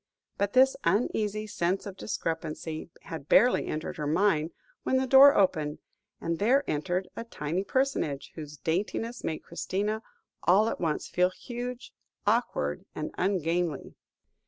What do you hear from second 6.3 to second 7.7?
there entered a tiny